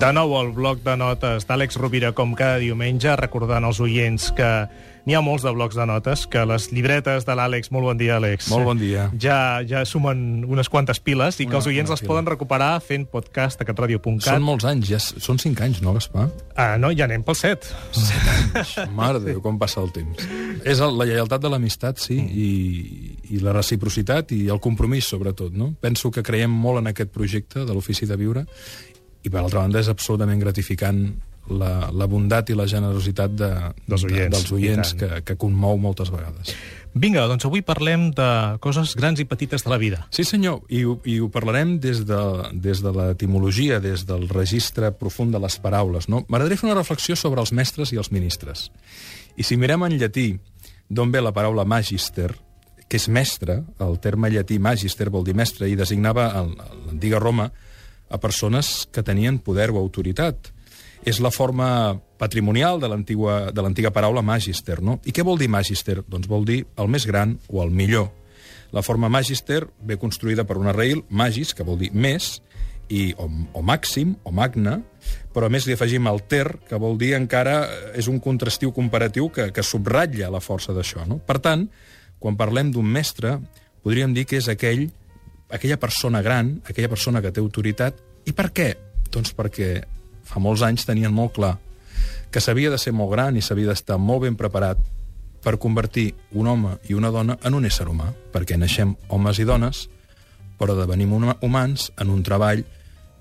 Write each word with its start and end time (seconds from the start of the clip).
De 0.00 0.08
nou 0.16 0.32
al 0.38 0.54
bloc 0.56 0.78
de 0.80 0.94
notes 0.96 1.44
d'Àlex 1.44 1.76
Rovira, 1.76 2.14
com 2.16 2.30
cada 2.32 2.56
diumenge, 2.62 3.12
recordant 3.20 3.66
als 3.68 3.82
oients 3.84 4.30
que 4.32 4.48
n'hi 5.04 5.12
ha 5.16 5.20
molts 5.24 5.44
de 5.44 5.50
blocs 5.52 5.76
de 5.76 5.84
notes, 5.88 6.22
que 6.30 6.40
les 6.48 6.70
llibretes 6.72 7.26
de 7.28 7.34
l'Àlex, 7.36 7.68
molt 7.74 7.84
bon 7.84 8.00
dia, 8.00 8.16
Àlex. 8.16 8.48
Molt 8.48 8.64
bon 8.64 8.80
dia. 8.80 9.10
Ja, 9.20 9.60
ja 9.60 9.82
sumen 9.84 10.46
unes 10.48 10.70
quantes 10.72 11.02
piles 11.04 11.36
i 11.40 11.44
que 11.44 11.50
Una- 11.52 11.60
els 11.60 11.68
oients 11.68 11.92
les 11.92 12.00
pila. 12.00 12.14
poden 12.14 12.30
recuperar 12.32 12.70
fent 12.80 13.04
podcast 13.12 13.60
a 13.60 13.66
catradio.cat. 13.68 14.24
Són 14.24 14.42
molts 14.42 14.64
anys, 14.64 14.88
ja 14.88 14.98
són 15.04 15.38
cinc 15.38 15.60
anys, 15.60 15.82
no, 15.84 15.92
Gaspar? 15.92 16.30
Ah, 16.56 16.78
no, 16.80 16.92
ja 16.96 17.04
anem 17.04 17.22
pel 17.22 17.36
set. 17.36 17.68
Mare 18.96 19.20
de 19.20 19.34
Déu, 19.34 19.42
com 19.44 19.58
passa 19.60 19.82
el 19.84 19.92
temps. 19.92 20.24
És 20.64 20.80
el, 20.80 20.96
la 20.96 21.04
lleialtat 21.04 21.44
de 21.44 21.52
l'amistat, 21.52 22.00
sí, 22.00 22.16
i, 22.16 22.50
i 23.36 23.44
la 23.44 23.52
reciprocitat 23.52 24.32
i 24.32 24.46
el 24.48 24.60
compromís, 24.64 25.04
sobretot, 25.12 25.52
no? 25.52 25.74
Penso 25.80 26.10
que 26.10 26.22
creiem 26.24 26.50
molt 26.50 26.80
en 26.80 26.88
aquest 26.88 27.12
projecte 27.12 27.66
de 27.68 27.74
l'Ofici 27.76 28.08
de 28.08 28.16
Viure 28.16 28.46
i, 29.22 29.28
per 29.28 29.42
altra 29.42 29.64
banda, 29.64 29.80
és 29.82 29.90
absolutament 29.92 30.40
gratificant 30.40 31.04
la, 31.50 31.90
la 31.92 32.06
bondat 32.06 32.50
i 32.50 32.56
la 32.56 32.66
generositat 32.70 33.32
de, 33.34 33.50
Dels 33.88 34.04
oients, 34.06 34.20
de, 34.20 34.28
dels 34.36 34.52
oients 34.54 34.92
que, 34.98 35.08
que 35.26 35.36
conmou 35.40 35.78
moltes 35.80 36.12
vegades. 36.12 36.54
Vinga, 36.90 37.22
doncs 37.30 37.46
avui 37.46 37.62
parlem 37.62 38.08
de 38.16 38.28
coses 38.62 38.96
grans 38.98 39.20
i 39.22 39.26
petites 39.28 39.62
de 39.62 39.70
la 39.70 39.78
vida. 39.78 40.02
Sí, 40.14 40.24
senyor, 40.26 40.64
i, 40.74 40.82
i 41.06 41.20
ho 41.22 41.28
parlarem 41.30 41.76
des 41.82 42.02
de, 42.06 42.18
des 42.50 42.82
de 42.82 42.92
l'etimologia, 42.96 43.78
des 43.82 44.02
del 44.08 44.26
registre 44.30 44.90
profund 44.90 45.34
de 45.34 45.42
les 45.42 45.58
paraules. 45.62 46.08
No? 46.10 46.24
M'agradaria 46.26 46.58
fer 46.58 46.70
una 46.70 46.78
reflexió 46.80 47.14
sobre 47.18 47.42
els 47.44 47.54
mestres 47.54 47.94
i 47.94 48.00
els 48.00 48.10
ministres. 48.10 48.68
I 49.38 49.46
si 49.46 49.58
mirem 49.60 49.86
en 49.86 49.98
llatí 50.00 50.32
d'on 50.90 51.14
ve 51.14 51.22
la 51.22 51.34
paraula 51.34 51.64
magister, 51.64 52.32
que 52.90 52.98
és 52.98 53.06
mestre, 53.06 53.60
el 53.78 54.00
terme 54.02 54.32
llatí 54.34 54.58
magister 54.58 55.12
vol 55.14 55.22
dir 55.22 55.36
mestre, 55.38 55.68
i 55.70 55.78
designava 55.78 56.26
l'antiga 56.42 57.22
Roma 57.22 57.52
a 58.10 58.18
persones 58.18 58.88
que 58.92 59.04
tenien 59.06 59.38
poder 59.38 59.70
o 59.70 59.78
autoritat. 59.78 60.50
És 61.06 61.20
la 61.24 61.30
forma 61.32 61.96
patrimonial 62.20 62.80
de 62.82 62.90
l'antiga 62.90 63.92
paraula 63.94 64.20
magister, 64.20 64.82
no? 64.84 64.98
I 65.08 65.14
què 65.16 65.24
vol 65.24 65.40
dir 65.40 65.48
magister? 65.48 66.02
Doncs 66.04 66.28
vol 66.28 66.44
dir 66.44 66.64
el 66.76 66.90
més 66.92 67.06
gran 67.08 67.38
o 67.48 67.62
el 67.64 67.72
millor. 67.72 68.10
La 68.70 68.84
forma 68.84 69.08
magister 69.08 69.64
ve 69.82 69.96
construïda 69.98 70.44
per 70.46 70.58
una 70.60 70.74
raïl, 70.76 71.00
magis, 71.08 71.54
que 71.56 71.64
vol 71.66 71.78
dir 71.80 71.90
més, 71.94 72.36
i, 72.90 73.14
o, 73.16 73.26
o 73.54 73.62
màxim, 73.62 74.16
o 74.26 74.32
magna, 74.34 74.80
però 75.34 75.46
a 75.46 75.52
més 75.52 75.66
li 75.66 75.74
afegim 75.74 76.06
el 76.10 76.20
ter, 76.28 76.46
que 76.68 76.78
vol 76.78 76.98
dir 76.98 77.14
encara, 77.16 77.62
és 77.96 78.10
un 78.10 78.18
contrastiu 78.22 78.74
comparatiu 78.76 79.30
que, 79.32 79.48
que 79.54 79.64
subratlla 79.64 80.30
la 80.30 80.42
força 80.42 80.74
d'això. 80.76 81.06
No? 81.08 81.20
Per 81.22 81.38
tant, 81.42 81.68
quan 82.20 82.36
parlem 82.38 82.74
d'un 82.74 82.86
mestre, 82.86 83.38
podríem 83.84 84.14
dir 84.14 84.26
que 84.28 84.40
és 84.42 84.50
aquell, 84.50 84.88
aquella 85.52 85.78
persona 85.80 86.22
gran, 86.22 86.60
aquella 86.68 86.88
persona 86.88 87.22
que 87.22 87.32
té 87.32 87.40
autoritat. 87.40 87.98
I 88.26 88.32
per 88.36 88.50
què? 88.52 88.70
Doncs 89.10 89.34
perquè 89.36 89.82
fa 90.24 90.40
molts 90.42 90.62
anys 90.62 90.86
tenien 90.86 91.12
molt 91.12 91.34
clar 91.38 91.56
que 92.30 92.40
s'havia 92.40 92.70
de 92.70 92.78
ser 92.78 92.92
molt 92.94 93.10
gran 93.10 93.36
i 93.36 93.42
s'havia 93.42 93.72
d'estar 93.72 93.98
molt 93.98 94.22
ben 94.22 94.36
preparat 94.38 94.78
per 95.42 95.58
convertir 95.58 96.12
un 96.36 96.46
home 96.46 96.76
i 96.88 96.94
una 96.94 97.10
dona 97.10 97.38
en 97.42 97.56
un 97.56 97.64
ésser 97.66 97.88
humà, 97.88 98.12
perquè 98.32 98.58
naixem 98.60 98.94
homes 99.08 99.40
i 99.40 99.46
dones, 99.48 99.88
però 100.60 100.76
devenim 100.76 101.12
huma- 101.16 101.38
humans 101.40 101.90
en 101.98 102.10
un 102.12 102.22
treball, 102.22 102.62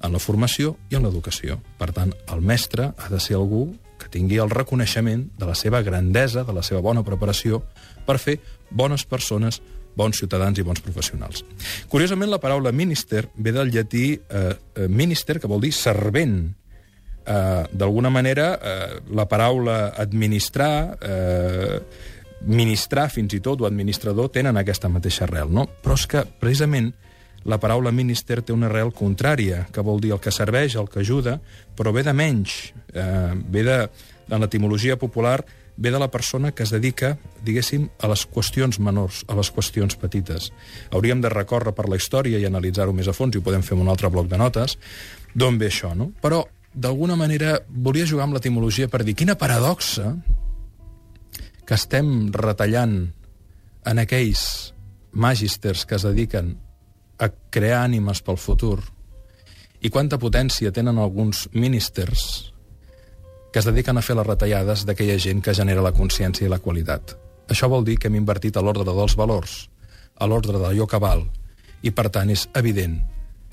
en 0.03 0.14
la 0.14 0.19
formació 0.19 0.77
i 0.91 0.95
en 0.95 1.03
l'educació. 1.03 1.58
Per 1.80 1.91
tant, 1.95 2.14
el 2.31 2.41
mestre 2.41 2.93
ha 2.95 3.09
de 3.09 3.19
ser 3.19 3.36
algú 3.39 3.73
que 3.99 4.08
tingui 4.11 4.38
el 4.39 4.52
reconeixement 4.52 5.25
de 5.39 5.47
la 5.47 5.55
seva 5.55 5.81
grandesa, 5.81 6.43
de 6.43 6.53
la 6.53 6.64
seva 6.64 6.80
bona 6.81 7.03
preparació, 7.03 7.64
per 8.05 8.17
fer 8.19 8.38
bones 8.69 9.03
persones, 9.05 9.61
bons 9.95 10.17
ciutadans 10.17 10.59
i 10.59 10.65
bons 10.65 10.81
professionals. 10.83 11.43
Curiosament, 11.89 12.31
la 12.31 12.39
paraula 12.41 12.71
minister 12.71 13.27
ve 13.35 13.53
del 13.55 13.71
llatí 13.73 14.13
eh, 14.13 14.53
eh, 14.75 14.87
minister, 14.87 15.39
que 15.39 15.49
vol 15.49 15.61
dir 15.65 15.73
servent, 15.75 16.39
eh, 17.25 17.65
d'alguna 17.71 18.09
manera, 18.09 18.53
eh, 18.61 19.01
la 19.15 19.27
paraula 19.27 19.93
administrar, 19.97 20.97
eh, 21.02 21.80
ministrar 22.47 23.09
fins 23.11 23.33
i 23.36 23.41
tot, 23.43 23.61
o 23.61 23.67
administrador, 23.67 24.31
tenen 24.31 24.58
aquesta 24.58 24.89
mateixa 24.89 25.25
arrel, 25.27 25.52
no? 25.52 25.67
Però 25.83 25.97
és 25.99 26.08
que, 26.08 26.23
precisament, 26.39 26.93
la 27.47 27.59
paraula 27.59 27.91
minister 27.95 28.41
té 28.43 28.53
una 28.55 28.67
arrel 28.67 28.91
contrària, 28.95 29.65
que 29.71 29.83
vol 29.83 29.99
dir 30.03 30.14
el 30.15 30.21
que 30.23 30.31
serveix, 30.31 30.75
el 30.75 30.89
que 30.91 31.03
ajuda, 31.03 31.39
però 31.75 31.93
ve 31.95 32.03
de 32.03 32.14
menys, 32.14 32.73
eh, 32.93 33.33
ve 33.47 33.64
de, 33.64 33.80
en 34.30 34.43
l'etimologia 34.43 34.97
popular, 34.99 35.39
ve 35.79 35.91
de 35.91 35.99
la 35.99 36.11
persona 36.11 36.51
que 36.51 36.63
es 36.63 36.73
dedica, 36.75 37.13
diguéssim, 37.45 37.87
a 38.03 38.09
les 38.11 38.25
qüestions 38.27 38.81
menors, 38.83 39.23
a 39.31 39.35
les 39.39 39.49
qüestions 39.55 39.95
petites. 39.95 40.49
Hauríem 40.91 41.21
de 41.23 41.31
recórrer 41.31 41.71
per 41.75 41.87
la 41.87 41.95
història 41.95 42.39
i 42.39 42.45
analitzar-ho 42.45 42.93
més 42.93 43.07
a 43.07 43.15
fons, 43.15 43.33
i 43.33 43.39
ho 43.39 43.45
podem 43.45 43.63
fer 43.63 43.77
en 43.77 43.85
un 43.85 43.91
altre 43.91 44.11
bloc 44.11 44.27
de 44.27 44.37
notes, 44.37 44.75
d'on 45.33 45.57
ve 45.57 45.69
això, 45.71 45.93
no? 45.95 46.11
Però, 46.19 46.43
d'alguna 46.75 47.15
manera, 47.15 47.55
volia 47.69 48.05
jugar 48.05 48.27
amb 48.27 48.35
l'etimologia 48.35 48.91
per 48.91 49.05
dir 49.07 49.15
quina 49.15 49.39
paradoxa 49.39 50.11
que 51.63 51.77
estem 51.79 52.33
retallant 52.35 52.99
en 53.87 54.03
aquells 54.03 54.73
magisters 55.13 55.85
que 55.87 55.95
es 55.95 56.03
dediquen 56.03 56.57
a 57.19 57.31
crear 57.49 57.85
ànimes 57.87 58.19
pel 58.25 58.37
futur 58.37 58.81
i 59.79 59.89
quanta 59.89 60.19
potència 60.19 60.73
tenen 60.75 60.99
alguns 60.99 61.47
ministers 61.55 62.48
que 63.52 63.60
es 63.60 63.65
dediquen 63.65 63.98
a 63.98 64.04
fer 64.05 64.15
les 64.17 64.27
retallades 64.27 64.86
d'aquella 64.86 65.17
gent 65.17 65.42
que 65.42 65.55
genera 65.58 65.83
la 65.86 65.93
consciència 65.95 66.45
i 66.45 66.52
la 66.52 66.61
qualitat. 66.61 67.15
Això 67.49 67.70
vol 67.70 67.86
dir 67.86 67.98
que 67.98 68.10
hem 68.10 68.20
invertit 68.20 68.58
a 68.58 68.61
l'ordre 68.61 68.86
dels 68.86 69.15
valors, 69.17 69.70
a 70.15 70.27
l'ordre 70.27 70.60
d'allò 70.61 70.86
que 70.87 71.02
val, 71.02 71.26
i 71.82 71.92
per 71.92 72.09
tant 72.14 72.30
és 72.30 72.48
evident 72.54 72.99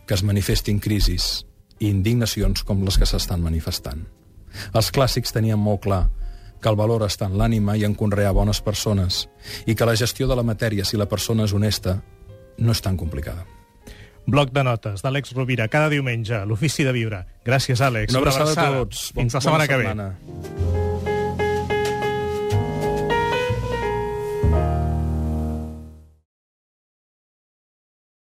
que 0.07 0.15
es 0.15 0.23
manifestin 0.27 0.81
crisis 0.83 1.47
i 1.81 1.89
indignacions 1.89 2.63
com 2.67 2.85
les 2.85 2.99
que 2.99 3.09
s'estan 3.09 3.43
manifestant. 3.43 4.05
Els 4.73 4.93
clàssics 4.93 5.33
tenien 5.33 5.61
molt 5.61 5.85
clar 5.89 6.05
que 6.61 6.71
el 6.71 6.79
valor 6.79 7.05
està 7.07 7.29
en 7.29 7.37
l'ànima 7.39 7.77
i 7.77 7.85
en 7.85 7.95
conrear 7.95 8.33
bones 8.37 8.63
persones 8.65 9.27
i 9.67 9.75
que 9.75 9.89
la 9.89 9.97
gestió 9.97 10.29
de 10.29 10.37
la 10.37 10.47
matèria, 10.47 10.85
si 10.85 10.97
la 10.97 11.09
persona 11.09 11.45
és 11.45 11.53
honesta, 11.57 12.01
no 12.59 12.73
és 12.73 12.81
tan 12.81 12.97
complicada. 12.97 13.56
Bloc 14.27 14.51
de 14.51 14.63
notes 14.67 15.03
d'Àlex 15.05 15.33
Rovira, 15.37 15.69
cada 15.69 15.89
diumenge, 15.89 16.41
l'Ofici 16.47 16.83
de 16.85 16.93
Viure. 16.93 17.25
Gràcies, 17.47 17.81
Àlex. 17.81 18.11
Una 18.11 18.25
abraçada 18.25 18.51
a 18.69 18.73
tots. 18.81 19.13
Fins 19.15 19.35
la 19.39 19.41
Bona 19.41 19.45
setmana 19.47 19.69
que 19.69 19.77
ve. 19.77 19.87
setmana. 19.87 20.66